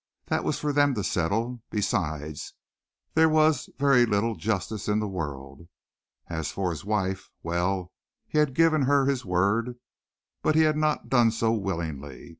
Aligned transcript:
That 0.25 0.43
was 0.43 0.57
for 0.57 0.73
them 0.73 0.95
to 0.95 1.03
settle. 1.03 1.61
Besides, 1.69 2.55
there 3.13 3.29
was 3.29 3.69
very 3.77 4.03
little 4.03 4.33
justice 4.35 4.87
in 4.87 4.97
the 4.97 5.07
world. 5.07 5.67
As 6.25 6.51
for 6.51 6.71
his 6.71 6.83
wife 6.83 7.29
well, 7.43 7.91
he 8.25 8.39
had 8.39 8.55
given 8.55 8.81
her 8.85 9.05
his 9.05 9.25
word, 9.25 9.75
but 10.41 10.55
he 10.55 10.61
had 10.61 10.75
not 10.75 11.09
done 11.09 11.29
so 11.29 11.51
willingly. 11.51 12.29